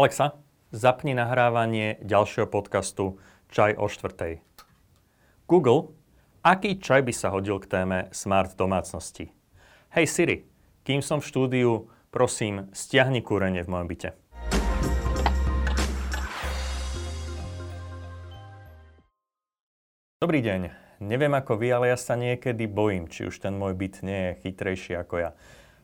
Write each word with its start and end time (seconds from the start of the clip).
Alexa, 0.00 0.32
zapni 0.72 1.12
nahrávanie 1.12 2.00
ďalšieho 2.00 2.48
podcastu 2.48 3.20
Čaj 3.52 3.76
o 3.76 3.84
štvrtej. 3.84 4.40
Google, 5.44 5.92
aký 6.40 6.80
čaj 6.80 7.04
by 7.04 7.12
sa 7.12 7.28
hodil 7.28 7.60
k 7.60 7.68
téme 7.68 7.98
smart 8.08 8.56
domácnosti? 8.56 9.28
Hej 9.92 10.08
Siri, 10.08 10.36
kým 10.88 11.04
som 11.04 11.20
v 11.20 11.28
štúdiu, 11.28 11.92
prosím, 12.08 12.72
stiahni 12.72 13.20
kúrenie 13.20 13.60
v 13.60 13.76
mojom 13.76 13.88
byte. 13.92 14.10
Dobrý 20.16 20.40
deň. 20.40 20.72
Neviem 21.04 21.36
ako 21.36 21.60
vy, 21.60 21.76
ale 21.76 21.92
ja 21.92 22.00
sa 22.00 22.16
niekedy 22.16 22.64
bojím, 22.72 23.04
či 23.04 23.28
už 23.28 23.36
ten 23.36 23.52
môj 23.52 23.76
byt 23.76 24.00
nie 24.00 24.32
je 24.32 24.48
chytrejší 24.48 24.96
ako 24.96 25.28
ja. 25.28 25.30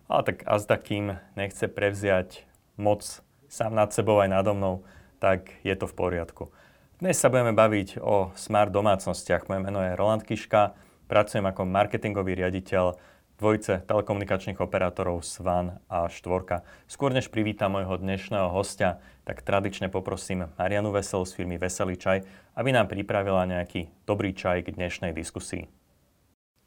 Ale 0.09 0.25
tak 0.25 0.41
azda 0.49 0.81
kým 0.81 1.21
nechce 1.37 1.69
prevziať 1.69 2.49
moc 2.81 3.26
sám 3.49 3.75
nad 3.75 3.91
sebou 3.95 4.19
aj 4.21 4.31
nado 4.31 4.53
mnou, 4.55 4.83
tak 5.19 5.51
je 5.65 5.75
to 5.75 5.87
v 5.89 5.95
poriadku. 5.95 6.53
Dnes 6.97 7.21
sa 7.21 7.29
budeme 7.29 7.53
baviť 7.53 8.01
o 8.01 8.33
smart 8.33 8.73
domácnostiach. 8.73 9.49
Moje 9.53 9.61
meno 9.61 9.85
je 9.85 9.99
Roland 9.99 10.25
Kiška, 10.25 10.73
pracujem 11.07 11.45
ako 11.45 11.69
marketingový 11.69 12.41
riaditeľ 12.41 12.97
dvojice 13.37 13.85
telekomunikačných 13.85 14.57
operátorov 14.57 15.21
Svan 15.21 15.77
a 15.93 16.09
Štvorka. 16.09 16.65
Skôr 16.89 17.13
než 17.13 17.29
privítam 17.29 17.77
môjho 17.77 18.01
dnešného 18.01 18.49
hostia, 18.49 19.05
tak 19.29 19.45
tradične 19.45 19.93
poprosím 19.93 20.49
Marianu 20.57 20.89
Vesel 20.89 21.29
z 21.29 21.37
firmy 21.37 21.61
Veselý 21.61 22.01
čaj, 22.01 22.25
aby 22.57 22.73
nám 22.73 22.89
pripravila 22.89 23.45
nejaký 23.45 23.93
dobrý 24.09 24.33
čaj 24.33 24.65
k 24.65 24.73
dnešnej 24.81 25.13
diskusii. 25.13 25.69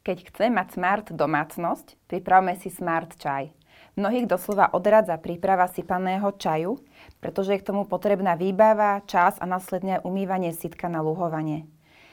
Keď 0.06 0.30
chce 0.30 0.46
mať 0.48 0.78
smart 0.78 1.06
domácnosť, 1.10 1.98
pripravme 2.06 2.54
si 2.56 2.70
smart 2.70 3.18
čaj. 3.18 3.50
Mnohých 3.98 4.30
doslova 4.30 4.70
odradza 4.70 5.18
príprava 5.18 5.66
sypaného 5.66 6.30
čaju, 6.38 6.78
pretože 7.18 7.54
je 7.54 7.60
k 7.62 7.68
tomu 7.74 7.82
potrebná 7.90 8.38
výbava, 8.38 9.02
čas 9.06 9.34
a 9.42 9.46
následne 9.50 9.98
umývanie 10.06 10.54
sitka 10.54 10.86
na 10.86 11.02
luhovanie. 11.02 11.66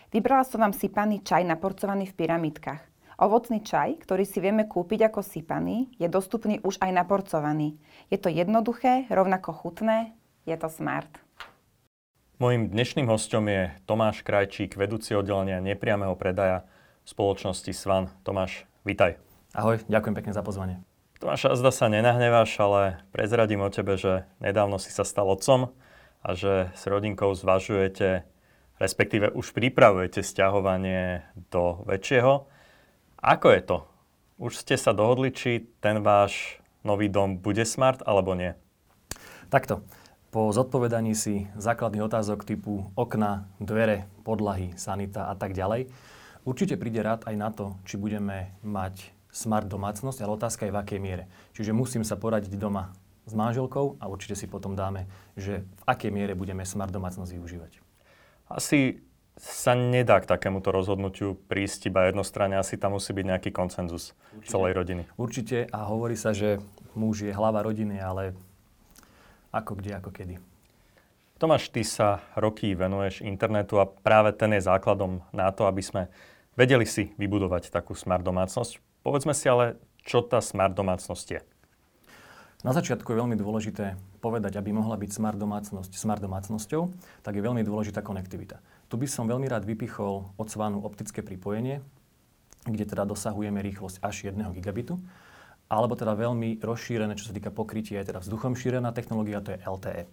Vybrala 0.10 0.48
som 0.48 0.64
vám 0.64 0.74
sypaný 0.74 1.22
čaj 1.22 1.46
naporcovaný 1.46 2.10
v 2.10 2.18
pyramidkách. 2.18 2.82
Ovocný 3.18 3.66
čaj, 3.66 4.06
ktorý 4.06 4.30
si 4.30 4.38
vieme 4.38 4.70
kúpiť 4.70 5.10
ako 5.10 5.26
sypaný, 5.26 5.90
je 5.98 6.06
dostupný 6.06 6.62
už 6.62 6.78
aj 6.82 6.94
naporcovaný. 6.94 7.78
Je 8.14 8.18
to 8.22 8.30
jednoduché, 8.30 9.10
rovnako 9.10 9.54
chutné, 9.58 10.14
je 10.46 10.54
to 10.54 10.70
smart. 10.70 11.10
Mojím 12.38 12.70
dnešným 12.70 13.10
hostom 13.10 13.50
je 13.50 13.74
Tomáš 13.90 14.22
Krajčík, 14.22 14.78
vedúci 14.78 15.18
oddelenia 15.18 15.58
nepriamého 15.58 16.14
predaja 16.14 16.70
spoločnosti 17.02 17.74
Svan. 17.74 18.14
Tomáš, 18.22 18.70
vitaj. 18.86 19.18
Ahoj, 19.58 19.82
ďakujem 19.90 20.14
pekne 20.14 20.34
za 20.38 20.46
pozvanie. 20.46 20.78
Tomáš, 21.18 21.50
zda 21.58 21.74
sa 21.74 21.90
nenahneváš, 21.90 22.62
ale 22.62 23.02
prezradím 23.10 23.66
o 23.66 23.74
tebe, 23.74 23.98
že 23.98 24.30
nedávno 24.38 24.78
si 24.78 24.94
sa 24.94 25.02
stal 25.02 25.26
otcom 25.26 25.74
a 26.22 26.30
že 26.38 26.70
s 26.78 26.86
rodinkou 26.86 27.34
zvažujete, 27.34 28.22
respektíve 28.78 29.34
už 29.34 29.50
pripravujete 29.58 30.22
stiahovanie 30.22 31.26
do 31.50 31.82
väčšieho. 31.90 32.46
Ako 33.18 33.48
je 33.50 33.62
to? 33.66 33.78
Už 34.38 34.62
ste 34.62 34.78
sa 34.78 34.94
dohodli, 34.94 35.34
či 35.34 35.66
ten 35.82 36.06
váš 36.06 36.62
nový 36.86 37.10
dom 37.10 37.42
bude 37.42 37.66
smart 37.66 38.06
alebo 38.06 38.38
nie? 38.38 38.54
Takto. 39.50 39.82
Po 40.30 40.54
zodpovedaní 40.54 41.18
si 41.18 41.50
základných 41.58 42.06
otázok 42.06 42.46
typu 42.46 42.94
okna, 42.94 43.50
dvere, 43.58 44.06
podlahy, 44.22 44.78
sanita 44.78 45.34
a 45.34 45.34
tak 45.34 45.58
ďalej, 45.58 45.90
určite 46.46 46.78
príde 46.78 47.02
rád 47.02 47.26
aj 47.26 47.36
na 47.42 47.50
to, 47.50 47.74
či 47.90 47.98
budeme 47.98 48.54
mať 48.62 49.17
smart 49.38 49.70
domácnosť, 49.70 50.26
ale 50.26 50.34
otázka 50.34 50.66
je 50.66 50.74
v 50.74 50.82
akej 50.82 51.00
miere. 51.00 51.24
Čiže 51.54 51.78
musím 51.78 52.02
sa 52.02 52.18
poradiť 52.18 52.58
doma 52.58 52.90
s 53.30 53.38
manželkou 53.38 54.02
a 54.02 54.10
určite 54.10 54.34
si 54.34 54.50
potom 54.50 54.74
dáme, 54.74 55.06
že 55.38 55.62
v 55.62 55.84
akej 55.86 56.10
miere 56.10 56.34
budeme 56.34 56.66
smart 56.66 56.90
domácnosť 56.90 57.38
využívať. 57.38 57.72
Asi 58.50 59.04
sa 59.38 59.78
nedá 59.78 60.18
k 60.18 60.26
takémuto 60.26 60.74
rozhodnutiu 60.74 61.38
prísť 61.46 61.94
iba 61.94 62.10
jednostranne, 62.10 62.58
asi 62.58 62.74
tam 62.74 62.98
musí 62.98 63.14
byť 63.14 63.26
nejaký 63.30 63.50
koncenzus 63.54 64.18
Určite. 64.34 64.50
celej 64.50 64.74
rodiny. 64.74 65.04
Určite 65.14 65.58
a 65.70 65.86
hovorí 65.86 66.18
sa, 66.18 66.34
že 66.34 66.58
muž 66.98 67.22
je 67.22 67.30
hlava 67.30 67.62
rodiny, 67.62 68.02
ale 68.02 68.34
ako 69.54 69.78
kde, 69.78 69.94
ako 69.94 70.10
kedy. 70.10 70.36
Tomáš, 71.38 71.70
ty 71.70 71.86
sa 71.86 72.26
roky 72.34 72.74
venuješ 72.74 73.22
internetu 73.22 73.78
a 73.78 73.86
práve 73.86 74.34
ten 74.34 74.58
je 74.58 74.66
základom 74.66 75.22
na 75.30 75.54
to, 75.54 75.70
aby 75.70 75.86
sme 75.86 76.10
vedeli 76.58 76.90
si 76.90 77.14
vybudovať 77.14 77.70
takú 77.70 77.94
smart 77.94 78.26
domácnosť. 78.26 78.82
Povedzme 79.08 79.32
si 79.32 79.48
ale, 79.48 79.80
čo 80.04 80.20
tá 80.20 80.44
smart 80.44 80.76
domácnosť 80.76 81.28
je. 81.32 81.40
Na 82.68 82.76
začiatku 82.76 83.08
je 83.08 83.24
veľmi 83.24 83.40
dôležité 83.40 83.96
povedať, 84.20 84.60
aby 84.60 84.76
mohla 84.76 85.00
byť 85.00 85.16
smart 85.16 85.40
domácnosť 85.40 85.96
smart 85.96 86.20
domácnosťou, 86.20 86.92
tak 87.24 87.40
je 87.40 87.40
veľmi 87.40 87.64
dôležitá 87.64 88.04
konektivita. 88.04 88.60
Tu 88.92 89.00
by 89.00 89.08
som 89.08 89.32
veľmi 89.32 89.48
rád 89.48 89.64
vypichol 89.64 90.36
od 90.36 90.48
optické 90.84 91.24
pripojenie, 91.24 91.80
kde 92.68 92.84
teda 92.84 93.08
dosahujeme 93.08 93.64
rýchlosť 93.64 94.04
až 94.04 94.28
1 94.28 94.44
gigabitu, 94.52 95.00
alebo 95.72 95.96
teda 95.96 96.12
veľmi 96.12 96.60
rozšírené, 96.60 97.16
čo 97.16 97.32
sa 97.32 97.36
týka 97.36 97.48
pokrytia, 97.48 98.04
je 98.04 98.12
teda 98.12 98.20
vzduchom 98.20 98.60
šírená 98.60 98.92
technológia, 98.92 99.40
to 99.40 99.56
je 99.56 99.64
LTE. 99.64 100.04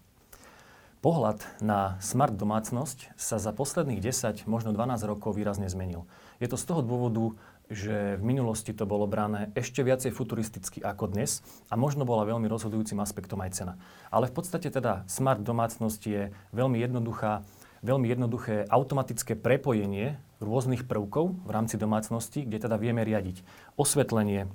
Pohľad 1.04 1.44
na 1.60 2.00
smart 2.00 2.32
domácnosť 2.32 3.12
sa 3.12 3.36
za 3.36 3.52
posledných 3.52 4.00
10, 4.00 4.48
možno 4.48 4.72
12 4.72 5.04
rokov 5.04 5.36
výrazne 5.36 5.68
zmenil. 5.68 6.08
Je 6.40 6.48
to 6.48 6.56
z 6.56 6.64
toho 6.64 6.80
dôvodu, 6.80 7.36
že 7.72 8.20
v 8.20 8.22
minulosti 8.22 8.76
to 8.76 8.84
bolo 8.84 9.08
brané 9.08 9.48
ešte 9.56 9.80
viacej 9.80 10.12
futuristicky 10.12 10.84
ako 10.84 11.16
dnes 11.16 11.40
a 11.72 11.80
možno 11.80 12.04
bola 12.04 12.28
veľmi 12.28 12.44
rozhodujúcim 12.44 13.00
aspektom 13.00 13.40
aj 13.40 13.50
cena. 13.56 13.74
Ale 14.12 14.28
v 14.28 14.36
podstate 14.36 14.68
teda 14.68 15.08
smart 15.08 15.40
domácnosť 15.40 16.00
je 16.04 16.22
veľmi 16.52 16.76
jednoduchá, 16.76 17.40
veľmi 17.80 18.06
jednoduché 18.08 18.68
automatické 18.68 19.32
prepojenie 19.40 20.20
rôznych 20.44 20.84
prvkov 20.84 21.40
v 21.44 21.50
rámci 21.50 21.80
domácnosti, 21.80 22.44
kde 22.44 22.68
teda 22.68 22.76
vieme 22.76 23.00
riadiť 23.00 23.40
osvetlenie, 23.80 24.52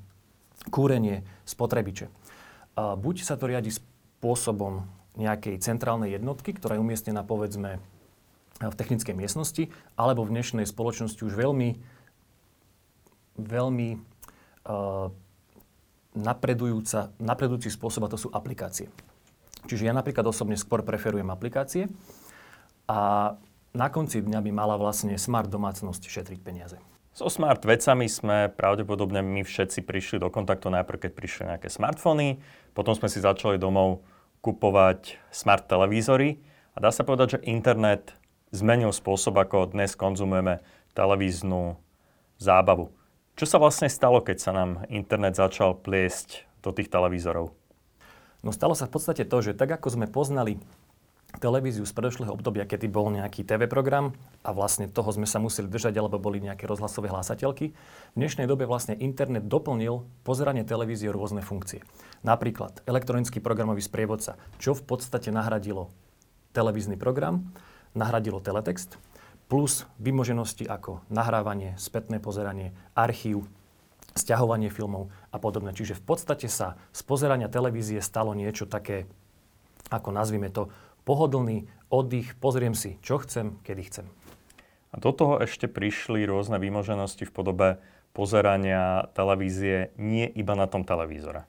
kúrenie, 0.70 1.26
spotrebiče. 1.50 2.14
A 2.78 2.94
buď 2.94 3.26
sa 3.26 3.36
to 3.36 3.50
riadi 3.50 3.74
spôsobom 3.74 4.86
nejakej 5.18 5.60
centrálnej 5.60 6.16
jednotky, 6.16 6.54
ktorá 6.54 6.78
je 6.78 6.84
umiestnená 6.86 7.26
povedzme 7.26 7.82
v 8.60 8.76
technickej 8.76 9.16
miestnosti, 9.16 9.72
alebo 9.96 10.28
v 10.28 10.36
dnešnej 10.36 10.68
spoločnosti 10.68 11.24
už 11.24 11.34
veľmi 11.34 11.99
veľmi 13.40 13.90
uh, 13.96 15.08
napredujúci 16.16 17.70
spôsob 17.70 18.06
a 18.08 18.12
to 18.12 18.18
sú 18.20 18.28
aplikácie. 18.34 18.92
Čiže 19.68 19.92
ja 19.92 19.94
napríklad 19.94 20.24
osobne 20.24 20.56
skôr 20.56 20.84
preferujem 20.88 21.28
aplikácie 21.28 21.92
a 22.88 23.34
na 23.70 23.88
konci 23.94 24.24
dňa 24.24 24.40
by 24.42 24.52
mala 24.56 24.76
vlastne 24.80 25.14
smart 25.20 25.52
domácnosť 25.52 26.10
šetriť 26.10 26.40
peniaze. 26.42 26.78
So 27.14 27.28
smart 27.28 27.62
vecami 27.68 28.08
sme 28.08 28.48
pravdepodobne 28.54 29.20
my 29.20 29.44
všetci 29.44 29.84
prišli 29.84 30.24
do 30.24 30.32
kontaktu 30.32 30.72
najprv, 30.72 31.10
keď 31.10 31.12
prišli 31.12 31.44
nejaké 31.52 31.68
smartfóny, 31.68 32.40
potom 32.72 32.96
sme 32.96 33.12
si 33.12 33.20
začali 33.20 33.60
domov 33.60 34.02
kupovať 34.40 35.20
smart 35.30 35.68
televízory 35.68 36.40
a 36.74 36.78
dá 36.80 36.90
sa 36.96 37.04
povedať, 37.04 37.38
že 37.38 37.44
internet 37.50 38.16
zmenil 38.56 38.96
spôsob, 38.96 39.36
ako 39.36 39.76
dnes 39.76 39.94
konzumujeme 40.00 40.64
televíznu 40.96 41.78
zábavu. 42.40 42.90
Čo 43.40 43.48
sa 43.48 43.56
vlastne 43.56 43.88
stalo, 43.88 44.20
keď 44.20 44.36
sa 44.36 44.52
nám 44.52 44.84
internet 44.92 45.40
začal 45.40 45.72
pliesť 45.80 46.44
do 46.60 46.76
tých 46.76 46.92
televízorov? 46.92 47.56
No 48.44 48.52
stalo 48.52 48.76
sa 48.76 48.84
v 48.84 49.00
podstate 49.00 49.24
to, 49.24 49.40
že 49.40 49.56
tak 49.56 49.80
ako 49.80 49.96
sme 49.96 50.12
poznali 50.12 50.60
televíziu 51.40 51.88
z 51.88 51.96
predošlého 51.96 52.36
obdobia, 52.36 52.68
kedy 52.68 52.92
bol 52.92 53.08
nejaký 53.08 53.48
TV 53.48 53.72
program 53.72 54.12
a 54.44 54.52
vlastne 54.52 54.92
toho 54.92 55.08
sme 55.16 55.24
sa 55.24 55.40
museli 55.40 55.72
držať, 55.72 55.96
alebo 55.96 56.20
boli 56.20 56.44
nejaké 56.44 56.68
rozhlasové 56.68 57.08
hlásateľky. 57.08 57.72
V 58.12 58.18
dnešnej 58.20 58.44
dobe 58.44 58.68
vlastne 58.68 59.00
internet 59.00 59.48
doplnil 59.48 60.04
pozeranie 60.28 60.68
televízie 60.68 61.08
rôzne 61.08 61.40
funkcie. 61.40 61.80
Napríklad 62.28 62.84
elektronický 62.92 63.40
programový 63.40 63.80
sprievodca, 63.80 64.36
čo 64.60 64.76
v 64.76 64.84
podstate 64.84 65.32
nahradilo 65.32 65.88
televízny 66.52 67.00
program, 67.00 67.56
nahradilo 67.96 68.44
teletext 68.44 69.00
plus 69.50 69.90
vymoženosti 69.98 70.70
ako 70.70 71.02
nahrávanie, 71.10 71.74
spätné 71.82 72.22
pozeranie, 72.22 72.72
archív, 72.94 73.50
stiahovanie 74.14 74.70
filmov 74.70 75.10
a 75.34 75.42
podobne. 75.42 75.74
Čiže 75.74 75.98
v 75.98 76.04
podstate 76.06 76.46
sa 76.46 76.78
z 76.94 77.02
pozerania 77.02 77.50
televízie 77.50 78.00
stalo 78.00 78.38
niečo 78.38 78.70
také, 78.70 79.10
ako 79.90 80.14
nazvime 80.14 80.54
to, 80.54 80.70
pohodlný 81.04 81.66
oddych, 81.90 82.38
pozriem 82.38 82.78
si, 82.78 83.02
čo 83.02 83.18
chcem, 83.26 83.58
kedy 83.66 83.82
chcem. 83.90 84.06
A 84.94 85.02
do 85.02 85.10
toho 85.10 85.42
ešte 85.42 85.66
prišli 85.66 86.30
rôzne 86.30 86.62
výmoženosti 86.62 87.26
v 87.26 87.34
podobe 87.34 87.68
pozerania 88.14 89.10
televízie 89.18 89.94
nie 89.98 90.30
iba 90.30 90.54
na 90.54 90.70
tom 90.70 90.86
televízore. 90.86 91.46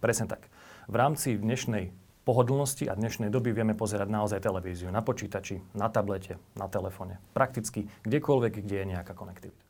Presne 0.00 0.28
tak. 0.28 0.48
V 0.88 0.94
rámci 0.96 1.36
dnešnej 1.36 1.92
pohodlnosti 2.26 2.90
a 2.90 2.98
dnešnej 2.98 3.30
doby 3.30 3.54
vieme 3.54 3.78
pozerať 3.78 4.10
naozaj 4.10 4.42
televíziu 4.42 4.90
na 4.90 4.98
počítači, 4.98 5.62
na 5.78 5.86
tablete, 5.86 6.42
na 6.58 6.66
telefóne. 6.66 7.22
Prakticky 7.30 7.86
kdekoľvek, 8.02 8.66
kde 8.66 8.76
je 8.82 8.86
nejaká 8.98 9.14
konektivita. 9.14 9.62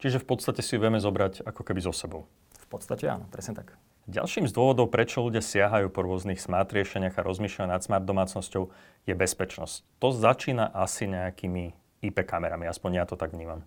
Čiže 0.00 0.24
v 0.24 0.26
podstate 0.32 0.64
si 0.64 0.74
ju 0.74 0.80
vieme 0.80 0.96
zobrať 0.96 1.44
ako 1.44 1.60
keby 1.68 1.84
so 1.84 1.92
sebou. 1.92 2.24
V 2.56 2.66
podstate 2.72 3.04
áno, 3.04 3.28
presne 3.28 3.52
tak. 3.52 3.76
Ďalším 4.08 4.48
z 4.48 4.56
dôvodov, 4.56 4.88
prečo 4.88 5.20
ľudia 5.20 5.44
siahajú 5.44 5.92
po 5.92 6.00
rôznych 6.00 6.40
smart 6.40 6.72
riešeniach 6.72 7.20
a 7.20 7.26
rozmýšľajú 7.28 7.68
nad 7.68 7.84
smart 7.84 8.08
domácnosťou, 8.08 8.72
je 9.04 9.12
bezpečnosť. 9.12 9.84
To 10.00 10.08
začína 10.08 10.72
asi 10.72 11.04
nejakými 11.04 11.76
IP 12.00 12.24
kamerami, 12.24 12.64
aspoň 12.64 12.90
ja 12.96 13.04
to 13.04 13.20
tak 13.20 13.36
vnímam. 13.36 13.60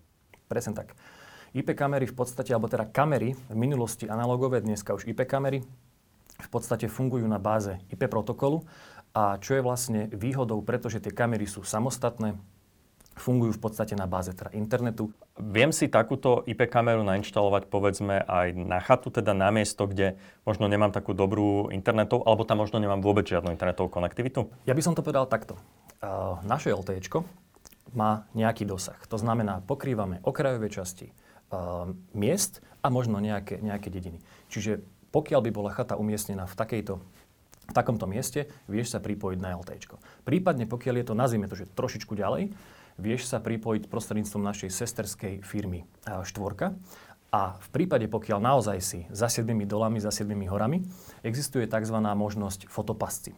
Presne 0.50 0.74
tak. 0.74 0.98
IP 1.54 1.78
kamery 1.78 2.10
v 2.10 2.16
podstate, 2.18 2.50
alebo 2.50 2.66
teda 2.66 2.90
kamery, 2.90 3.38
v 3.38 3.54
minulosti 3.54 4.10
analogové, 4.10 4.58
dneska 4.58 4.90
už 4.90 5.06
IP 5.06 5.22
kamery, 5.30 5.62
v 6.42 6.48
podstate 6.50 6.90
fungujú 6.90 7.30
na 7.30 7.38
báze 7.38 7.78
IP 7.88 8.10
protokolu 8.10 8.66
a 9.14 9.38
čo 9.38 9.54
je 9.54 9.62
vlastne 9.62 10.10
výhodou, 10.10 10.58
pretože 10.66 10.98
tie 10.98 11.14
kamery 11.14 11.46
sú 11.46 11.62
samostatné, 11.62 12.34
fungujú 13.12 13.60
v 13.60 13.62
podstate 13.68 13.92
na 13.92 14.08
báze 14.08 14.32
teda 14.32 14.56
internetu. 14.56 15.12
Viem 15.36 15.68
si 15.68 15.84
takúto 15.86 16.42
IP 16.48 16.64
kameru 16.64 17.04
nainštalovať 17.04 17.68
povedzme 17.68 18.24
aj 18.24 18.56
na 18.56 18.80
chatu, 18.80 19.12
teda 19.12 19.36
na 19.36 19.52
miesto, 19.52 19.84
kde 19.84 20.16
možno 20.48 20.64
nemám 20.64 20.96
takú 20.96 21.12
dobrú 21.12 21.68
internetovú, 21.68 22.24
alebo 22.24 22.48
tam 22.48 22.64
možno 22.64 22.80
nemám 22.80 23.04
vôbec 23.04 23.28
žiadnu 23.28 23.52
internetovú 23.52 23.92
konektivitu? 23.92 24.48
Ja 24.64 24.72
by 24.72 24.80
som 24.80 24.96
to 24.96 25.04
povedal 25.04 25.28
takto. 25.28 25.60
Naše 26.48 26.72
LTE 26.72 27.04
má 27.92 28.24
nejaký 28.32 28.64
dosah. 28.64 28.96
To 29.12 29.20
znamená, 29.20 29.60
pokrývame 29.60 30.24
okrajové 30.24 30.72
časti 30.72 31.12
miest 32.16 32.64
a 32.80 32.88
možno 32.88 33.20
nejaké, 33.20 33.60
nejaké 33.60 33.92
dediny. 33.92 34.24
Čiže 34.48 34.80
pokiaľ 35.12 35.40
by 35.46 35.50
bola 35.52 35.70
chata 35.70 36.00
umiestnená 36.00 36.48
v 36.48 36.56
takejto 36.58 36.94
v 37.62 37.72
takomto 37.78 38.10
mieste, 38.10 38.50
vieš 38.66 38.92
sa 38.92 38.98
pripojiť 38.98 39.38
na 39.38 39.54
LTE. 39.54 39.78
Prípadne, 40.26 40.66
pokiaľ 40.66 40.94
je 40.98 41.06
to, 41.06 41.14
nazvime 41.14 41.46
to, 41.46 41.54
že 41.54 41.70
trošičku 41.70 42.18
ďalej, 42.18 42.50
vieš 42.98 43.30
sa 43.30 43.38
pripojiť 43.38 43.86
prostredníctvom 43.86 44.42
našej 44.42 44.68
sesterskej 44.68 45.34
firmy 45.46 45.86
Štvorka. 46.04 46.74
A 47.32 47.56
v 47.56 47.68
prípade, 47.72 48.04
pokiaľ 48.10 48.38
naozaj 48.44 48.78
si 48.84 49.00
za 49.08 49.30
7 49.30 49.48
dolami, 49.64 50.02
za 50.02 50.12
7 50.12 50.36
horami, 50.52 50.84
existuje 51.24 51.64
tzv. 51.64 51.96
možnosť 51.96 52.68
fotopasci. 52.68 53.32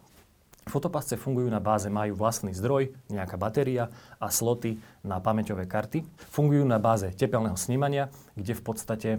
Fotopasce 0.66 1.20
fungujú 1.20 1.46
na 1.52 1.60
báze, 1.60 1.92
majú 1.92 2.16
vlastný 2.16 2.56
zdroj, 2.56 2.96
nejaká 3.12 3.36
batéria 3.36 3.92
a 4.18 4.32
sloty 4.32 4.80
na 5.04 5.20
pamäťové 5.20 5.68
karty. 5.68 6.02
Fungujú 6.32 6.64
na 6.64 6.80
báze 6.80 7.12
tepelného 7.12 7.54
snímania, 7.54 8.08
kde 8.34 8.56
v 8.56 8.62
podstate 8.64 9.10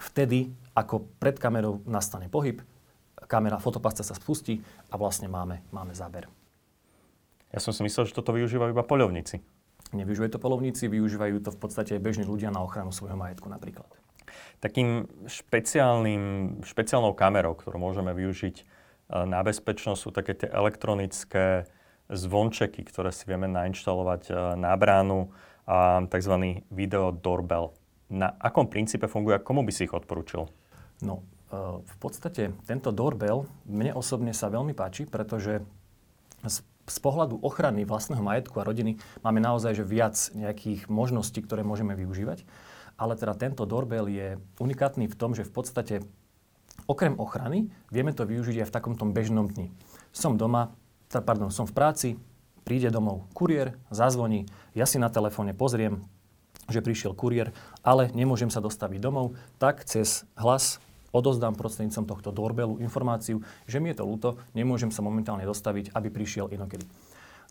vtedy, 0.00 0.50
ako 0.74 1.06
pred 1.22 1.38
kamerou 1.38 1.80
nastane 1.86 2.26
pohyb, 2.26 2.60
kamera 3.26 3.62
fotopasca 3.62 4.04
sa 4.04 4.14
spustí 4.14 4.60
a 4.90 4.98
vlastne 4.98 5.30
máme, 5.30 5.64
máme 5.70 5.94
záber. 5.96 6.28
Ja 7.54 7.62
som 7.62 7.70
si 7.70 7.86
myslel, 7.86 8.10
že 8.10 8.18
toto 8.18 8.34
využívajú 8.34 8.74
iba 8.74 8.82
poľovníci. 8.82 9.38
Nevyužívajú 9.94 10.30
to 10.34 10.42
polovníci, 10.42 10.90
využívajú 10.90 11.38
to 11.38 11.50
v 11.54 11.58
podstate 11.58 11.94
bežní 12.02 12.26
ľudia 12.26 12.50
na 12.50 12.66
ochranu 12.66 12.90
svojho 12.90 13.14
majetku 13.14 13.46
napríklad. 13.46 13.86
Takým 14.58 15.06
špeciálnym, 15.30 16.58
špeciálnou 16.66 17.14
kamerou, 17.14 17.54
ktorú 17.54 17.78
môžeme 17.78 18.10
využiť 18.10 18.56
e, 18.58 18.64
na 19.28 19.38
bezpečnosť, 19.46 20.00
sú 20.00 20.10
také 20.10 20.34
tie 20.34 20.50
elektronické 20.50 21.70
zvončeky, 22.10 22.82
ktoré 22.82 23.14
si 23.14 23.22
vieme 23.30 23.46
nainštalovať 23.46 24.22
e, 24.26 24.32
na 24.58 24.74
bránu 24.74 25.30
a 25.70 26.02
tzv. 26.10 26.64
video 26.74 27.14
doorbell. 27.14 27.76
Na 28.10 28.34
akom 28.42 28.66
princípe 28.66 29.06
funguje 29.06 29.38
a 29.38 29.44
komu 29.44 29.62
by 29.62 29.70
si 29.70 29.86
ich 29.86 29.94
odporúčil? 29.94 30.50
No, 31.02 31.24
e, 31.50 31.82
v 31.82 31.96
podstate 31.98 32.54
tento 32.68 32.94
doorbell 32.94 33.48
mne 33.66 33.96
osobne 33.96 34.30
sa 34.36 34.52
veľmi 34.52 34.76
páči, 34.76 35.08
pretože 35.08 35.64
z 36.84 36.98
pohľadu 37.00 37.40
ochrany 37.40 37.88
vlastného 37.88 38.20
majetku 38.20 38.60
a 38.60 38.68
rodiny 38.68 39.00
máme 39.24 39.40
naozaj 39.40 39.80
že 39.80 39.84
viac 39.88 40.16
nejakých 40.36 40.92
možností, 40.92 41.40
ktoré 41.40 41.64
môžeme 41.64 41.96
využívať. 41.96 42.44
Ale 42.94 43.18
teda 43.18 43.34
tento 43.34 43.64
doorbell 43.66 44.06
je 44.06 44.38
unikátny 44.60 45.10
v 45.10 45.18
tom, 45.18 45.34
že 45.34 45.42
v 45.42 45.52
podstate 45.52 45.94
okrem 46.86 47.16
ochrany 47.18 47.72
vieme 47.88 48.12
to 48.12 48.28
využiť 48.28 48.62
aj 48.62 48.68
v 48.68 48.74
takom 48.74 48.94
tom 48.94 49.16
bežnom 49.16 49.48
dni. 49.48 49.72
Som 50.12 50.36
doma, 50.38 50.76
pardon, 51.10 51.50
som 51.50 51.66
v 51.66 51.74
práci, 51.74 52.08
príde 52.62 52.92
domov 52.92 53.26
kuriér, 53.34 53.74
zazvoní, 53.90 54.46
ja 54.76 54.86
si 54.86 55.00
na 55.00 55.10
telefóne 55.10 55.56
pozriem, 55.56 56.04
že 56.68 56.84
prišiel 56.84 57.12
kuriér, 57.16 57.52
ale 57.84 58.08
nemôžem 58.12 58.48
sa 58.48 58.62
dostaviť 58.64 59.00
domov, 59.00 59.36
tak 59.60 59.84
cez 59.84 60.24
hlas 60.38 60.80
odozdám 61.14 61.54
prostredníctvom 61.54 62.10
tohto 62.10 62.34
doorbellu 62.34 62.82
informáciu, 62.82 63.40
že 63.70 63.78
mi 63.78 63.94
je 63.94 64.02
to 64.02 64.04
ľúto, 64.04 64.28
nemôžem 64.52 64.90
sa 64.90 65.00
momentálne 65.00 65.46
dostaviť, 65.46 65.94
aby 65.94 66.10
prišiel 66.10 66.50
inokedy. 66.50 66.84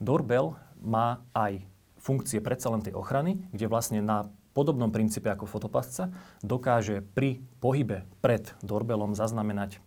Doorbell 0.03 0.59
má 0.83 1.23
aj 1.31 1.63
funkcie 2.03 2.43
predsa 2.43 2.67
len 2.67 2.83
tej 2.83 2.91
ochrany, 2.99 3.39
kde 3.55 3.71
vlastne 3.71 4.03
na 4.03 4.27
podobnom 4.51 4.91
princípe 4.91 5.31
ako 5.31 5.47
fotopasca 5.49 6.11
dokáže 6.43 7.01
pri 7.01 7.41
pohybe 7.63 8.05
pred 8.19 8.51
doorbellom 8.61 9.15
zaznamenať 9.17 9.79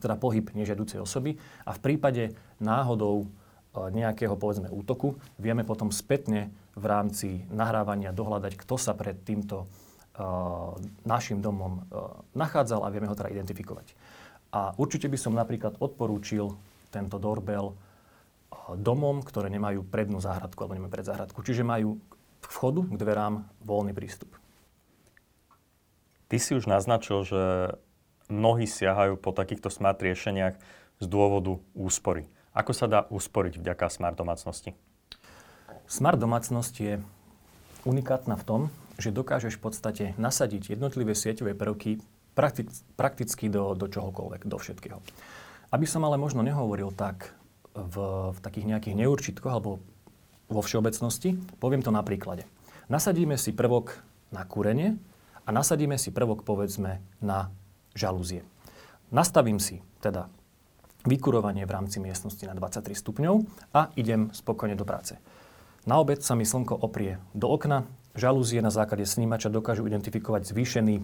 teda 0.00 0.16
pohyb 0.16 0.48
nežiaducej 0.56 1.02
osoby 1.02 1.36
a 1.68 1.76
v 1.76 1.82
prípade 1.84 2.32
náhodou 2.62 3.26
e, 3.26 3.26
nejakého 3.92 4.32
povedzme 4.40 4.72
útoku 4.72 5.20
vieme 5.36 5.68
potom 5.68 5.92
spätne 5.92 6.48
v 6.74 6.84
rámci 6.84 7.44
nahrávania 7.52 8.12
dohľadať, 8.12 8.56
kto 8.60 8.74
sa 8.80 8.92
pred 8.96 9.20
týmto 9.20 9.68
Uh, 10.12 10.76
našim 11.08 11.40
domom 11.40 11.88
uh, 11.88 12.20
nachádzal 12.36 12.84
a 12.84 12.92
vieme 12.92 13.08
ho 13.08 13.16
teda 13.16 13.32
identifikovať. 13.32 13.96
A 14.52 14.76
určite 14.76 15.08
by 15.08 15.16
som 15.16 15.32
napríklad 15.32 15.80
odporúčil 15.80 16.52
tento 16.92 17.16
doorbell 17.16 17.72
uh, 17.72 18.76
domom, 18.76 19.24
ktoré 19.24 19.48
nemajú 19.48 19.88
prednú 19.88 20.20
záhradku 20.20 20.60
alebo 20.60 20.76
nemajú 20.76 21.00
záhradku. 21.00 21.40
Čiže 21.40 21.64
majú 21.64 21.96
k 22.44 22.46
vchodu, 22.52 22.84
k 22.92 22.96
dverám 23.00 23.48
voľný 23.64 23.96
prístup. 23.96 24.36
Ty 26.28 26.36
si 26.36 26.60
už 26.60 26.68
naznačil, 26.68 27.24
že 27.24 27.72
mnohí 28.28 28.68
siahajú 28.68 29.16
po 29.16 29.32
takýchto 29.32 29.72
smart 29.72 29.96
riešeniach 29.96 30.60
z 31.00 31.06
dôvodu 31.08 31.56
úspory. 31.72 32.28
Ako 32.52 32.76
sa 32.76 32.84
dá 32.84 33.08
usporiť 33.08 33.56
vďaka 33.56 33.88
smart 33.88 34.20
domácnosti? 34.20 34.76
Smart 35.86 36.18
domácnosť 36.18 36.74
je 36.80 36.94
unikátna 37.84 38.38
v 38.38 38.46
tom, 38.46 38.60
že 39.00 39.14
dokážeš 39.14 39.58
v 39.58 39.62
podstate 39.62 40.04
nasadiť 40.20 40.76
jednotlivé 40.76 41.16
sieťové 41.16 41.56
prvky 41.58 41.98
prakticky 42.96 43.52
do, 43.52 43.76
do 43.76 43.86
čohokoľvek, 43.88 44.48
do 44.48 44.56
všetkého. 44.56 44.98
Aby 45.72 45.86
som 45.88 46.04
ale 46.04 46.20
možno 46.20 46.40
nehovoril 46.44 46.92
tak 46.92 47.32
v, 47.72 47.96
v 48.32 48.38
takých 48.40 48.68
nejakých 48.76 48.98
neurčitkoch 49.04 49.52
alebo 49.52 49.80
vo 50.52 50.60
všeobecnosti, 50.60 51.36
poviem 51.60 51.80
to 51.80 51.88
na 51.88 52.04
príklade. 52.04 52.44
Nasadíme 52.92 53.40
si 53.40 53.56
prvok 53.56 53.96
na 54.28 54.44
kúrenie 54.44 55.00
a 55.44 55.48
nasadíme 55.48 55.96
si 55.96 56.12
prvok 56.12 56.44
povedzme 56.44 57.00
na 57.24 57.48
žalúzie. 57.96 58.44
Nastavím 59.12 59.60
si 59.60 59.80
teda 60.00 60.28
vykurovanie 61.04 61.64
v 61.66 61.74
rámci 61.74 61.98
miestnosti 62.00 62.44
na 62.44 62.54
23 62.56 62.94
stupňov 62.96 63.34
a 63.74 63.90
idem 63.96 64.30
spokojne 64.32 64.76
do 64.76 64.86
práce. 64.86 65.18
Na 65.82 65.98
obed 65.98 66.22
sa 66.22 66.38
mi 66.38 66.46
slnko 66.46 66.78
oprie 66.78 67.18
do 67.34 67.50
okna, 67.50 67.90
Žalúzie 68.12 68.60
na 68.60 68.68
základe 68.68 69.08
snímača 69.08 69.48
dokážu 69.48 69.88
identifikovať 69.88 70.52
zvýšený, 70.52 71.00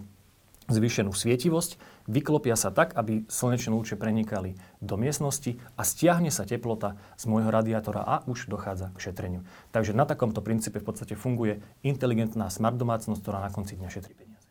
zvýšenú 0.69 1.11
svietivosť, 1.17 1.81
vyklopia 2.05 2.53
sa 2.53 2.69
tak, 2.69 2.93
aby 3.01 3.25
slnečné 3.33 3.73
lúče 3.73 3.97
prenikali 3.97 4.61
do 4.85 5.01
miestnosti 5.01 5.57
a 5.75 5.89
stiahne 5.89 6.29
sa 6.29 6.45
teplota 6.45 7.01
z 7.17 7.25
môjho 7.33 7.49
radiátora 7.49 8.05
a 8.05 8.21
už 8.29 8.53
dochádza 8.53 8.93
k 8.93 9.09
šetreniu. 9.09 9.41
Takže 9.73 9.97
na 9.97 10.05
takomto 10.05 10.45
princípe 10.45 10.85
v 10.85 10.87
podstate 10.93 11.17
funguje 11.17 11.65
inteligentná 11.81 12.53
smart 12.53 12.77
domácnosť, 12.77 13.25
ktorá 13.25 13.41
na 13.41 13.49
konci 13.49 13.81
dňa 13.81 13.89
šetrí 13.89 14.13
peniaze. 14.13 14.47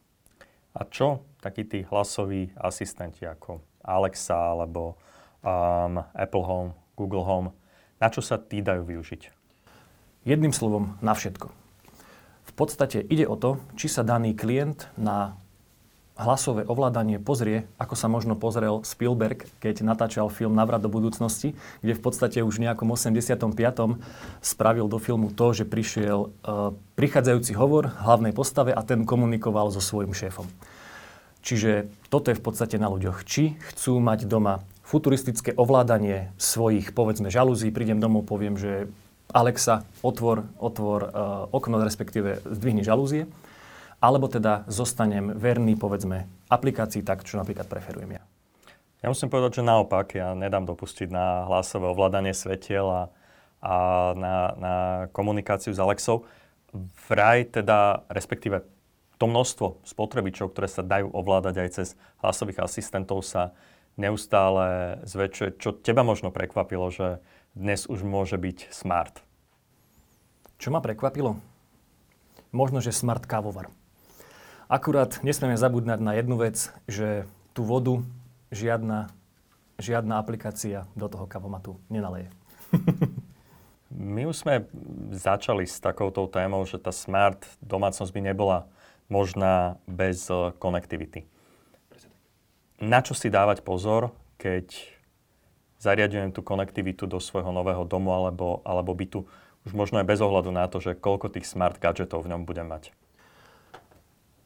A 0.74 0.82
čo 0.90 1.30
takí 1.40 1.62
tí 1.62 1.86
hlasoví 1.86 2.58
asistenti 2.58 3.22
ako 3.22 3.62
Alexa 3.86 4.34
alebo 4.34 4.98
um, 5.46 6.02
Apple 6.18 6.44
Home, 6.44 6.74
Google 6.98 7.24
Home, 7.24 7.54
na 8.02 8.10
čo 8.10 8.26
sa 8.26 8.42
tí 8.42 8.66
dajú 8.66 8.82
využiť? 8.82 9.37
Jedným 10.28 10.52
slovom, 10.52 11.00
na 11.00 11.16
všetko 11.16 11.48
podstate 12.58 13.06
ide 13.06 13.30
o 13.30 13.38
to, 13.38 13.62
či 13.78 13.86
sa 13.86 14.02
daný 14.02 14.34
klient 14.34 14.90
na 14.98 15.38
hlasové 16.18 16.66
ovládanie 16.66 17.22
pozrie, 17.22 17.70
ako 17.78 17.94
sa 17.94 18.10
možno 18.10 18.34
pozrel 18.34 18.82
Spielberg, 18.82 19.46
keď 19.62 19.86
natáčal 19.86 20.34
film 20.34 20.58
Navrat 20.58 20.82
do 20.82 20.90
budúcnosti, 20.90 21.54
kde 21.86 21.94
v 21.94 22.02
podstate 22.02 22.42
už 22.42 22.58
v 22.58 22.66
nejakom 22.66 22.90
85. 22.90 23.54
spravil 24.42 24.90
do 24.90 24.98
filmu 24.98 25.30
to, 25.30 25.54
že 25.54 25.70
prišiel 25.70 26.34
uh, 26.34 26.74
prichádzajúci 26.98 27.54
hovor 27.54 27.94
hlavnej 28.02 28.34
postave 28.34 28.74
a 28.74 28.82
ten 28.82 29.06
komunikoval 29.06 29.70
so 29.70 29.78
svojím 29.78 30.18
šéfom. 30.18 30.50
Čiže 31.46 31.86
toto 32.10 32.34
je 32.34 32.40
v 32.42 32.44
podstate 32.44 32.82
na 32.82 32.90
ľuďoch. 32.90 33.22
Či 33.22 33.62
chcú 33.70 34.02
mať 34.02 34.26
doma 34.26 34.66
futuristické 34.82 35.54
ovládanie 35.54 36.34
svojich, 36.42 36.98
povedzme, 36.98 37.30
žalúzí, 37.30 37.70
prídem 37.70 38.02
domov, 38.02 38.26
poviem, 38.26 38.58
že 38.58 38.90
Alexa, 39.28 39.84
otvor, 40.00 40.48
otvor 40.56 41.02
uh, 41.04 41.12
okno, 41.52 41.84
respektíve 41.84 42.40
zdvihni 42.48 42.82
žalúzie, 42.82 43.28
alebo 44.00 44.32
teda 44.32 44.64
zostanem 44.72 45.36
verný, 45.36 45.76
povedzme, 45.76 46.30
aplikácii 46.48 47.04
tak, 47.04 47.28
čo 47.28 47.36
napríklad 47.36 47.68
preferujem 47.68 48.16
ja. 48.16 48.24
Ja 49.04 49.14
musím 49.14 49.30
povedať, 49.30 49.62
že 49.62 49.68
naopak, 49.68 50.18
ja 50.18 50.34
nedám 50.34 50.66
dopustiť 50.66 51.14
na 51.14 51.46
hlasové 51.46 51.92
ovládanie 51.92 52.34
svetiel 52.34 52.88
a, 52.88 53.02
a 53.62 53.76
na, 54.18 54.36
na 54.58 54.76
komunikáciu 55.14 55.70
s 55.76 55.78
Alexou. 55.78 56.26
Vraj 57.06 57.46
teda, 57.52 58.08
respektíve 58.10 58.66
to 59.18 59.26
množstvo 59.26 59.82
spotrebičov, 59.86 60.54
ktoré 60.54 60.70
sa 60.70 60.86
dajú 60.86 61.10
ovládať 61.14 61.56
aj 61.62 61.70
cez 61.74 61.88
hlasových 62.22 62.62
asistentov 62.62 63.26
sa 63.26 63.54
neustále 63.98 65.02
zväčšuje. 65.10 65.58
Čo 65.58 65.74
teba 65.74 66.06
možno 66.06 66.30
prekvapilo, 66.30 66.90
že 66.94 67.18
dnes 67.58 67.90
už 67.90 68.06
môže 68.06 68.38
byť 68.38 68.70
smart? 68.70 69.26
Čo 70.62 70.70
ma 70.70 70.78
prekvapilo? 70.78 71.42
Možno, 72.54 72.80
že 72.80 72.94
smart 72.94 73.26
kávovar. 73.26 73.74
Akurát 74.70 75.18
nesmieme 75.26 75.58
zabudnať 75.58 76.00
na 76.00 76.14
jednu 76.14 76.38
vec, 76.38 76.70
že 76.86 77.26
tú 77.58 77.66
vodu 77.66 78.06
žiadna, 78.54 79.10
žiadna 79.82 80.22
aplikácia 80.22 80.86
do 80.94 81.10
toho 81.10 81.26
kavomatu 81.26 81.82
nenaleje. 81.90 82.30
My 83.90 84.30
už 84.30 84.46
sme 84.46 84.68
začali 85.16 85.66
s 85.66 85.82
takouto 85.82 86.30
témou, 86.30 86.62
že 86.68 86.78
tá 86.78 86.94
smart 86.94 87.42
domácnosť 87.64 88.12
by 88.14 88.22
nebola 88.22 88.70
možná 89.10 89.82
bez 89.88 90.28
eh, 90.30 90.54
konektivity. 90.62 91.26
Na 92.78 93.02
čo 93.02 93.18
si 93.18 93.34
dávať 93.34 93.66
pozor, 93.66 94.14
keď 94.38 94.97
zariadujem 95.78 96.34
tú 96.34 96.42
konektivitu 96.42 97.06
do 97.06 97.22
svojho 97.22 97.54
nového 97.54 97.86
domu 97.86 98.14
alebo, 98.14 98.66
alebo 98.66 98.94
bytu, 98.98 99.26
už 99.68 99.76
možno 99.76 100.00
aj 100.00 100.08
bez 100.08 100.20
ohľadu 100.24 100.50
na 100.50 100.66
to, 100.72 100.80
že 100.80 100.96
koľko 100.96 101.30
tých 101.30 101.46
smart 101.46 101.78
gadgetov 101.78 102.24
v 102.24 102.32
ňom 102.34 102.48
budem 102.48 102.66
mať? 102.72 102.96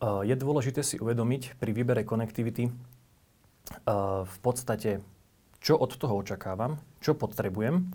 Je 0.01 0.33
dôležité 0.33 0.81
si 0.81 0.97
uvedomiť 0.97 1.61
pri 1.61 1.71
výbere 1.77 2.01
konektivity 2.01 2.73
v 4.25 4.37
podstate, 4.41 4.97
čo 5.61 5.77
od 5.77 5.93
toho 5.93 6.17
očakávam, 6.17 6.81
čo 7.05 7.13
potrebujem. 7.13 7.93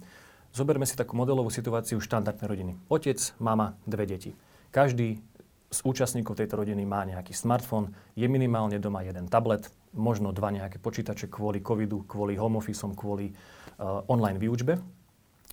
Zoberme 0.55 0.87
si 0.87 0.95
takú 0.95 1.19
modelovú 1.19 1.51
situáciu 1.51 1.99
štandardnej 1.99 2.47
rodiny. 2.47 2.73
Otec, 2.89 3.19
mama, 3.43 3.75
dve 3.85 4.07
deti. 4.07 4.31
Každý 4.71 5.19
z 5.67 5.79
účastníkov 5.83 6.39
tejto 6.39 6.63
rodiny 6.63 6.87
má 6.87 7.03
nejaký 7.03 7.35
smartfón, 7.35 7.91
je 8.15 8.31
minimálne 8.31 8.79
doma 8.79 9.03
jeden 9.03 9.27
tablet, 9.27 9.67
možno 9.95 10.35
dva 10.35 10.51
nejaké 10.51 10.83
počítače 10.83 11.31
kvôli 11.31 11.63
covidu, 11.63 12.03
kvôli 12.09 12.35
home 12.35 12.59
officeom, 12.59 12.97
kvôli 12.97 13.31
uh, 13.31 14.03
online 14.11 14.41
výučbe. 14.41 14.81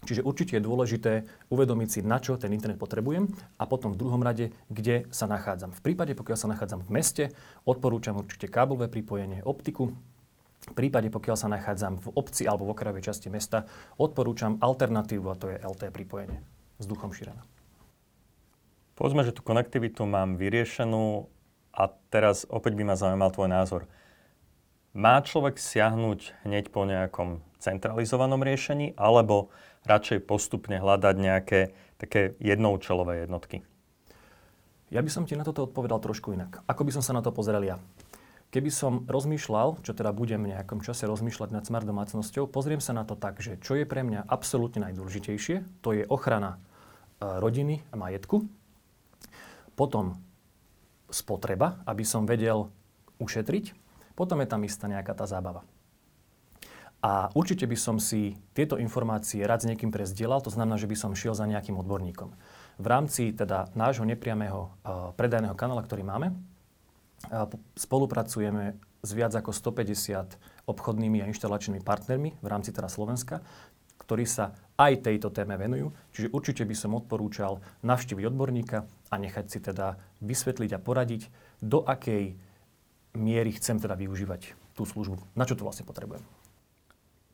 Čiže 0.04 0.28
určite 0.28 0.60
je 0.60 0.68
dôležité 0.68 1.12
uvedomiť 1.48 1.88
si, 1.88 2.00
na 2.04 2.20
čo 2.20 2.36
ten 2.36 2.52
internet 2.52 2.75
potrebujem 2.75 3.32
a 3.56 3.63
potom 3.63 3.96
v 3.96 4.00
druhom 4.04 4.20
rade, 4.20 4.52
kde 4.68 5.08
sa 5.16 5.32
nachádzam. 5.32 5.72
V 5.72 5.80
prípade, 5.80 6.12
pokiaľ 6.12 6.38
sa 6.38 6.52
nachádzam 6.52 6.84
v 6.84 6.92
meste, 6.92 7.24
odporúčam 7.63 8.20
určite 8.20 8.52
káblové 8.52 8.92
pripojenie, 8.92 9.40
optiku. 9.48 9.96
V 10.63 10.75
prípade, 10.75 11.08
pokiaľ 11.08 11.36
sa 11.40 11.48
nachádzam 11.52 12.04
v 12.04 12.08
obci 12.20 12.48
alebo 12.48 12.68
v 12.68 12.75
okrajovej 12.75 13.04
časti 13.04 13.28
mesta, 13.32 13.68
odporúčam 13.96 14.60
alternatívu 14.60 15.28
a 15.32 15.40
to 15.40 15.52
je 15.52 15.60
LTE 15.60 15.92
pripojenie 15.92 16.40
s 16.80 16.86
duchom 16.88 17.16
šírena. 17.16 17.44
Povedzme, 18.94 19.25
že 19.25 19.36
tú 19.36 19.42
konektivitu 19.42 20.06
mám 20.06 20.36
vyriešenú 20.36 21.28
a 21.74 21.84
teraz 22.13 22.46
opäť 22.46 22.78
by 22.78 22.84
ma 22.86 22.96
zaujímal 22.96 23.34
tvoj 23.34 23.50
názor. 23.50 23.82
Má 24.94 25.18
človek 25.26 25.58
siahnuť 25.58 26.46
hneď 26.46 26.70
po 26.70 26.86
nejakom 26.86 27.42
centralizovanom 27.58 28.46
riešení 28.46 28.94
alebo 28.94 29.50
radšej 29.90 30.22
postupne 30.22 30.78
hľadať 30.78 31.16
nejaké 31.18 31.74
také 31.98 32.38
jednoučelové 32.38 33.26
jednotky? 33.26 33.66
Ja 34.94 35.02
by 35.02 35.10
som 35.10 35.26
ti 35.26 35.34
na 35.34 35.42
toto 35.42 35.66
odpovedal 35.66 35.98
trošku 35.98 36.38
inak. 36.38 36.62
Ako 36.70 36.86
by 36.86 36.94
som 36.94 37.02
sa 37.02 37.18
na 37.18 37.26
to 37.26 37.34
pozrel 37.34 37.66
ja? 37.66 37.82
Keby 38.54 38.70
som 38.70 39.10
rozmýšľal, 39.10 39.82
čo 39.82 39.98
teda 39.98 40.14
budem 40.14 40.46
v 40.46 40.54
nejakom 40.54 40.86
čase 40.86 41.10
rozmýšľať 41.10 41.50
nad 41.50 41.66
smart 41.66 41.90
domácnosťou, 41.90 42.46
pozriem 42.46 42.78
sa 42.78 42.94
na 42.94 43.02
to 43.02 43.18
tak, 43.18 43.42
že 43.42 43.58
čo 43.66 43.74
je 43.74 43.90
pre 43.90 44.06
mňa 44.06 44.30
absolútne 44.30 44.86
najdôležitejšie, 44.86 45.82
to 45.82 45.98
je 45.98 46.06
ochrana 46.06 46.62
e, 46.62 47.38
rodiny 47.42 47.82
a 47.90 47.98
majetku, 47.98 48.46
potom 49.74 50.22
spotreba, 51.10 51.82
aby 51.90 52.06
som 52.06 52.30
vedel 52.30 52.70
ušetriť. 53.18 53.83
Potom 54.13 54.41
je 54.41 54.48
tam 54.50 54.62
istá 54.65 54.86
nejaká 54.86 55.17
tá 55.17 55.25
zábava. 55.25 55.65
A 57.03 57.27
určite 57.36 57.67
by 57.67 57.75
som 57.75 58.00
si 58.00 58.39
tieto 58.55 58.79
informácie 58.79 59.43
rád 59.43 59.67
s 59.67 59.70
niekým 59.70 59.91
prezdielal, 59.91 60.39
to 60.39 60.48
znamená, 60.48 60.79
že 60.79 60.88
by 60.88 60.96
som 60.96 61.12
šiel 61.12 61.36
za 61.36 61.43
nejakým 61.43 61.75
odborníkom. 61.75 62.32
V 62.79 62.88
rámci 62.88 63.36
teda 63.36 63.67
nášho 63.75 64.08
nepriamého 64.08 64.72
uh, 64.72 65.12
predajného 65.20 65.51
kanála, 65.51 65.84
ktorý 65.84 66.08
máme, 66.08 66.32
uh, 66.32 67.51
spolupracujeme 67.75 68.79
s 69.03 69.12
viac 69.12 69.36
ako 69.36 69.51
150 69.51 70.39
obchodnými 70.63 71.20
a 71.20 71.27
inštalačnými 71.27 71.84
partnermi 71.84 72.39
v 72.39 72.48
rámci 72.48 72.72
teda 72.72 72.88
Slovenska, 72.88 73.43
ktorí 74.00 74.24
sa 74.24 74.55
aj 74.79 75.03
tejto 75.03 75.27
téme 75.27 75.60
venujú. 75.60 75.91
Čiže 76.15 76.32
určite 76.32 76.63
by 76.63 76.75
som 76.75 76.96
odporúčal 76.96 77.60
navštíviť 77.84 78.32
odborníka 78.32 78.88
a 79.12 79.15
nechať 79.20 79.46
si 79.51 79.60
teda 79.60 80.00
vysvetliť 80.24 80.72
a 80.72 80.79
poradiť, 80.79 81.27
do 81.60 81.84
akej 81.84 82.39
miery 83.13 83.53
chcem 83.53 83.77
teda 83.77 83.93
využívať 83.93 84.58
tú 84.74 84.84
službu. 84.84 85.22
Na 85.38 85.46
čo 85.46 85.53
to 85.53 85.65
vlastne 85.65 85.86
potrebujem. 85.86 86.25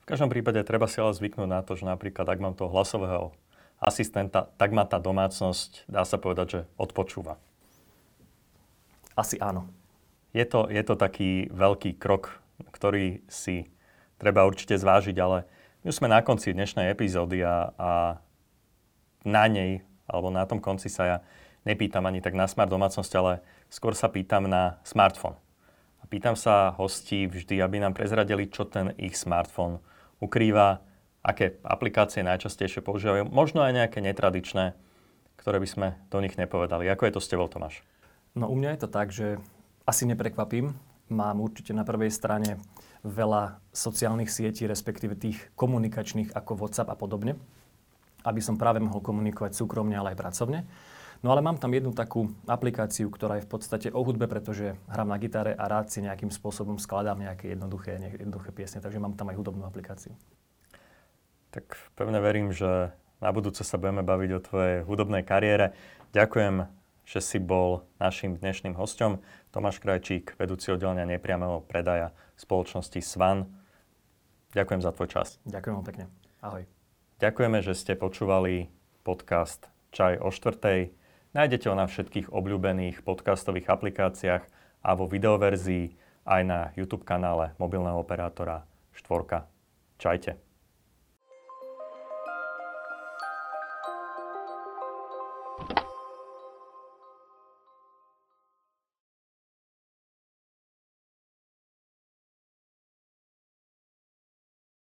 V 0.03 0.05
každom 0.05 0.27
prípade 0.27 0.59
treba 0.65 0.89
si 0.89 1.00
ale 1.00 1.15
zvyknúť 1.15 1.50
na 1.50 1.62
to, 1.63 1.77
že 1.79 1.88
napríklad 1.88 2.27
ak 2.27 2.39
mám 2.41 2.57
toho 2.57 2.71
hlasového 2.74 3.31
asistenta, 3.79 4.51
tak 4.59 4.75
ma 4.75 4.83
tá 4.83 5.00
domácnosť, 5.00 5.88
dá 5.88 6.03
sa 6.03 6.19
povedať, 6.19 6.48
že 6.51 6.59
odpočúva. 6.75 7.39
Asi 9.15 9.39
áno. 9.39 9.71
Je 10.36 10.43
to, 10.45 10.67
je 10.67 10.83
to 10.83 11.00
taký 11.00 11.48
veľký 11.50 11.95
krok, 11.98 12.43
ktorý 12.75 13.24
si 13.31 13.71
treba 14.19 14.43
určite 14.43 14.75
zvážiť, 14.75 15.15
ale 15.17 15.48
my 15.88 15.91
sme 15.95 16.12
na 16.12 16.19
konci 16.19 16.51
dnešnej 16.51 16.91
epizódy 16.91 17.39
a, 17.39 17.71
a 17.79 17.91
na 19.24 19.45
nej, 19.48 19.79
alebo 20.12 20.27
na 20.27 20.43
tom 20.43 20.59
konci 20.59 20.91
sa 20.91 21.03
ja 21.07 21.17
nepýtam 21.63 22.03
ani 22.03 22.19
tak 22.19 22.36
na 22.36 22.51
smart 22.51 22.67
domácnosť, 22.67 23.13
ale 23.15 23.39
skôr 23.71 23.95
sa 23.95 24.12
pýtam 24.12 24.48
na 24.51 24.77
smartfón. 24.83 25.39
Pýtam 26.10 26.34
sa 26.34 26.74
hostí 26.74 27.30
vždy, 27.30 27.62
aby 27.62 27.78
nám 27.78 27.94
prezradili, 27.94 28.50
čo 28.50 28.66
ten 28.66 28.98
ich 28.98 29.13
smartfón 29.13 29.78
ukrýva, 30.18 30.82
aké 31.22 31.62
aplikácie 31.62 32.25
najčastejšie 32.25 32.82
používajú, 32.82 33.30
možno 33.30 33.62
aj 33.62 33.78
nejaké 33.78 34.01
netradičné, 34.01 34.74
ktoré 35.38 35.62
by 35.62 35.70
sme 35.70 35.88
do 36.10 36.18
nich 36.18 36.34
nepovedali. 36.34 36.89
Ako 36.89 37.06
je 37.06 37.13
to 37.13 37.22
s 37.22 37.30
tebou, 37.30 37.46
Tomáš? 37.46 37.86
No 38.34 38.50
u 38.50 38.58
mňa 38.58 38.74
je 38.74 38.82
to 38.82 38.89
tak, 38.89 39.13
že 39.13 39.38
asi 39.86 40.10
neprekvapím. 40.10 40.74
Mám 41.13 41.46
určite 41.46 41.78
na 41.78 41.86
prvej 41.86 42.10
strane 42.10 42.58
veľa 43.06 43.62
sociálnych 43.70 44.34
sietí, 44.34 44.66
respektíve 44.66 45.13
tých 45.13 45.38
komunikačných 45.54 46.34
ako 46.34 46.66
WhatsApp 46.66 46.89
a 46.89 46.98
podobne, 46.98 47.38
aby 48.25 48.42
som 48.42 48.58
práve 48.58 48.82
mohol 48.82 49.06
komunikovať 49.06 49.54
súkromne, 49.54 49.94
ale 49.94 50.18
aj 50.18 50.22
pracovne. 50.25 50.66
No 51.19 51.35
ale 51.35 51.43
mám 51.43 51.59
tam 51.59 51.75
jednu 51.75 51.91
takú 51.91 52.31
aplikáciu, 52.47 53.11
ktorá 53.11 53.39
je 53.39 53.45
v 53.47 53.51
podstate 53.51 53.88
o 53.91 53.99
hudbe, 54.07 54.23
pretože 54.31 54.79
hrám 54.88 55.11
na 55.11 55.19
gitare 55.19 55.51
a 55.51 55.67
rád 55.67 55.91
si 55.91 55.99
nejakým 55.99 56.31
spôsobom 56.31 56.79
skladám 56.79 57.19
nejaké 57.19 57.51
jednoduché, 57.51 57.99
jednoduché 57.99 58.55
piesne, 58.55 58.79
takže 58.79 59.03
mám 59.03 59.19
tam 59.19 59.27
aj 59.27 59.35
hudobnú 59.35 59.67
aplikáciu. 59.67 60.15
Tak 61.51 61.75
pevne 61.99 62.23
verím, 62.23 62.55
že 62.55 62.95
na 63.19 63.35
budúce 63.35 63.67
sa 63.67 63.75
budeme 63.75 63.99
baviť 63.99 64.29
o 64.31 64.39
tvojej 64.39 64.75
hudobnej 64.88 65.27
kariére. 65.27 65.75
Ďakujem, 66.15 66.71
že 67.03 67.19
si 67.19 67.35
bol 67.41 67.83
našim 67.99 68.39
dnešným 68.39 68.79
hostom. 68.79 69.19
Tomáš 69.51 69.83
Krajčík, 69.83 70.39
vedúci 70.39 70.71
oddelenia 70.71 71.03
nepriamého 71.03 71.65
predaja 71.67 72.15
spoločnosti 72.39 73.01
SVAN. 73.01 73.49
Ďakujem 74.55 74.81
za 74.85 74.91
tvoj 74.95 75.09
čas. 75.11 75.27
Ďakujem 75.43 75.73
vám 75.75 75.85
pekne. 75.89 76.05
Ahoj. 76.39 76.63
Ďakujeme, 77.19 77.59
že 77.59 77.75
ste 77.75 77.99
počúvali 77.99 78.71
podcast 79.03 79.67
Čaj 79.91 80.21
o 80.23 80.31
štvrtej. 80.31 80.99
Nájdete 81.29 81.69
ho 81.69 81.77
na 81.77 81.86
všetkých 81.86 82.33
obľúbených 82.33 83.05
podcastových 83.05 83.69
aplikáciách 83.69 84.43
a 84.81 84.89
vo 84.98 85.05
videoverzii 85.05 85.93
aj 86.25 86.41
na 86.41 86.59
YouTube 86.74 87.05
kanále 87.05 87.53
mobilného 87.62 88.01
operátora 88.01 88.65
Štvorka. 88.98 89.45
Čajte. 90.01 90.49